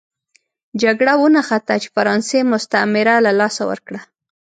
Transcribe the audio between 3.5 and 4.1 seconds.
ورکړه.